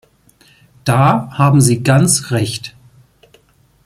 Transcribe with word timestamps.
Da 0.83 1.29
haben 1.37 1.61
Sie 1.61 1.83
ganz 1.83 2.31
Recht. 2.31 2.75